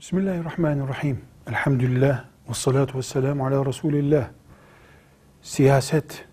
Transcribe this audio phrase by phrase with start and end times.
[0.00, 1.20] Bismillahirrahmanirrahim.
[1.48, 4.28] Elhamdülillah ve salatu ve selamu ala Resulillah.
[5.42, 6.24] Siyaset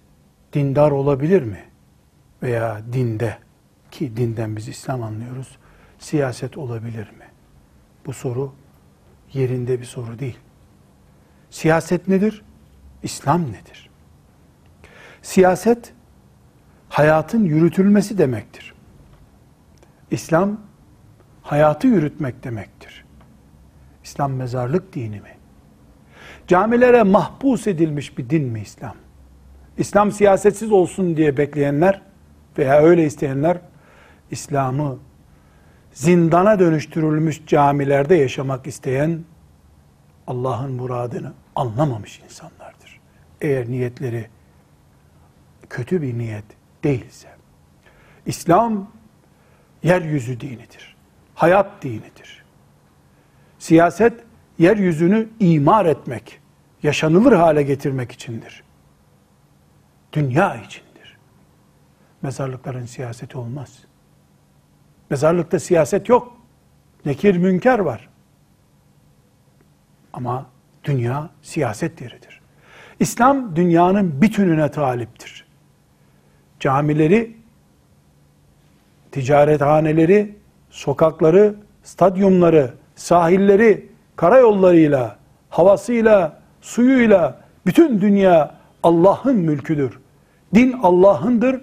[0.53, 1.63] dindar olabilir mi?
[2.43, 3.37] Veya dinde
[3.91, 5.57] ki dinden biz İslam anlıyoruz.
[5.99, 7.25] Siyaset olabilir mi?
[8.05, 8.53] Bu soru
[9.33, 10.39] yerinde bir soru değil.
[11.49, 12.41] Siyaset nedir?
[13.03, 13.89] İslam nedir?
[15.21, 15.93] Siyaset
[16.89, 18.73] hayatın yürütülmesi demektir.
[20.11, 20.61] İslam
[21.41, 23.03] hayatı yürütmek demektir.
[24.13, 25.37] İslam mezarlık dini mi?
[26.47, 28.95] Camilere mahpus edilmiş bir din mi İslam?
[29.77, 32.01] İslam siyasetsiz olsun diye bekleyenler
[32.57, 33.57] veya öyle isteyenler
[34.31, 34.97] İslam'ı
[35.93, 39.23] zindana dönüştürülmüş camilerde yaşamak isteyen
[40.27, 42.99] Allah'ın muradını anlamamış insanlardır.
[43.41, 44.29] Eğer niyetleri
[45.69, 46.45] kötü bir niyet
[46.83, 47.27] değilse.
[48.25, 48.91] İslam
[49.83, 50.95] yeryüzü dinidir.
[51.35, 52.42] Hayat dinidir.
[53.63, 54.13] Siyaset
[54.59, 56.39] yeryüzünü imar etmek,
[56.83, 58.63] yaşanılır hale getirmek içindir.
[60.13, 61.17] Dünya içindir.
[62.21, 63.79] Mezarlıkların siyaseti olmaz.
[65.09, 66.37] Mezarlıkta siyaset yok.
[67.05, 68.09] Nekir münker var.
[70.13, 70.49] Ama
[70.83, 72.41] dünya siyaset yeridir.
[72.99, 75.45] İslam dünyanın bütününe taliptir.
[76.59, 77.37] Camileri,
[79.11, 80.35] ticarethaneleri,
[80.69, 85.17] sokakları, stadyumları, sahilleri, karayollarıyla,
[85.49, 89.99] havasıyla, suyuyla bütün dünya Allah'ın mülküdür.
[90.55, 91.61] Din Allah'ındır.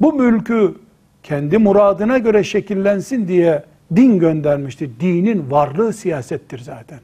[0.00, 0.74] Bu mülkü
[1.22, 3.64] kendi muradına göre şekillensin diye
[3.96, 4.90] din göndermiştir.
[5.00, 7.00] Dinin varlığı siyasettir zaten.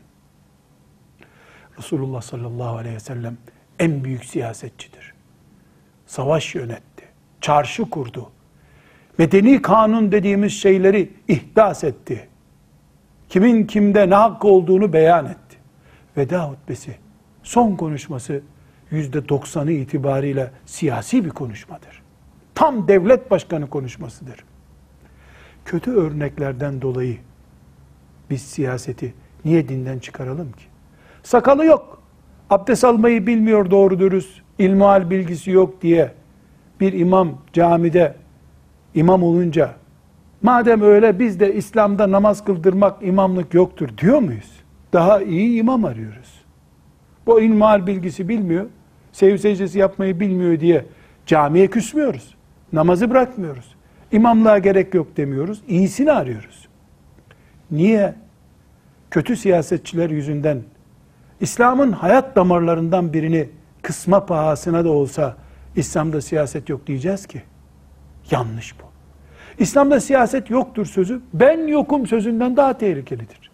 [1.79, 3.37] Resulullah sallallahu aleyhi ve sellem
[3.79, 5.15] en büyük siyasetçidir.
[6.07, 7.05] Savaş yönetti,
[7.41, 8.31] çarşı kurdu.
[9.19, 12.29] Medeni kanun dediğimiz şeyleri ihdas etti.
[13.29, 15.57] Kimin kimde ne hakkı olduğunu beyan etti.
[16.17, 16.97] Veda hutbesi,
[17.43, 18.41] son konuşması
[18.91, 22.03] yüzde doksanı itibariyle siyasi bir konuşmadır.
[22.55, 24.45] Tam devlet başkanı konuşmasıdır.
[25.65, 27.19] Kötü örneklerden dolayı
[28.31, 29.15] biz siyaseti
[29.45, 30.65] niye dinden çıkaralım ki?
[31.23, 32.03] Sakalı yok.
[32.51, 34.41] Abdest almayı bilmiyor doğru dürüst.
[34.59, 36.13] İlmihal bilgisi yok diye
[36.81, 38.17] bir imam camide
[38.95, 39.75] imam olunca
[40.43, 44.53] madem öyle biz de İslam'da namaz kıldırmak imamlık yoktur diyor muyuz?
[44.93, 46.45] Daha iyi imam arıyoruz.
[47.27, 48.67] Bu ilmihal bilgisi bilmiyor.
[49.13, 50.85] Sev secdesi yapmayı bilmiyor diye
[51.27, 52.35] camiye küsmüyoruz.
[52.73, 53.75] Namazı bırakmıyoruz.
[54.13, 55.63] İmamlığa gerek yok demiyoruz.
[55.69, 56.69] İyisini arıyoruz.
[57.71, 58.15] Niye?
[59.11, 60.63] Kötü siyasetçiler yüzünden
[61.41, 63.49] İslam'ın hayat damarlarından birini
[63.83, 65.37] kısma pahasına da olsa
[65.77, 67.43] İslam'da siyaset yok diyeceğiz ki.
[68.31, 68.98] Yanlış bu.
[69.59, 73.51] İslam'da siyaset yoktur sözü ben yokum sözünden daha tehlikelidir.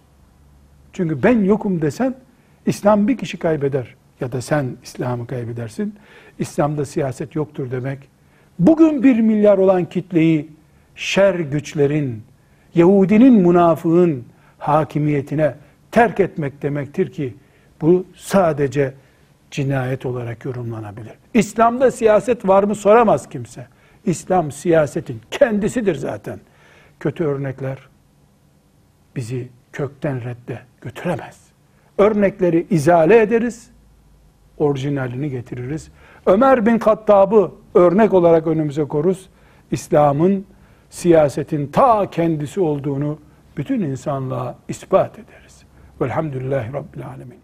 [0.92, 2.14] Çünkü ben yokum desen
[2.66, 5.94] İslam bir kişi kaybeder ya da sen İslam'ı kaybedersin.
[6.38, 7.98] İslam'da siyaset yoktur demek.
[8.58, 10.48] Bugün bir milyar olan kitleyi
[10.94, 12.22] şer güçlerin,
[12.74, 14.24] Yahudinin münafığın
[14.58, 15.54] hakimiyetine
[15.90, 17.34] terk etmek demektir ki
[17.80, 18.94] bu sadece
[19.50, 21.12] cinayet olarak yorumlanabilir.
[21.34, 23.66] İslam'da siyaset var mı soramaz kimse.
[24.06, 26.40] İslam siyasetin kendisidir zaten.
[27.00, 27.78] Kötü örnekler
[29.16, 31.40] bizi kökten redde götüremez.
[31.98, 33.70] Örnekleri izale ederiz,
[34.58, 35.90] orijinalini getiririz.
[36.26, 39.28] Ömer bin Kattab'ı örnek olarak önümüze koruz.
[39.70, 40.46] İslam'ın
[40.90, 43.18] siyasetin ta kendisi olduğunu
[43.56, 45.62] bütün insanlığa ispat ederiz.
[46.00, 47.43] Velhamdülillahi Rabbil Alemin.